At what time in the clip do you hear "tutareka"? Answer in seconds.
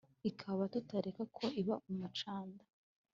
0.73-1.23